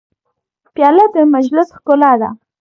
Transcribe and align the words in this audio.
پیاله 0.73 1.05
د 1.15 1.17
مجلس 1.35 1.67
ښکلا 1.77 2.11
ده. 2.21 2.29